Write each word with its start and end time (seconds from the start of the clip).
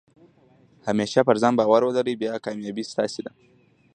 همېشه 0.87 1.21
پر 1.27 1.35
ځان 1.41 1.53
بارو 1.57 1.87
ولرئ، 1.89 2.15
بیا 2.21 2.33
کامیابي 2.45 2.83
ستاسي 2.91 3.21
ده. 3.25 3.31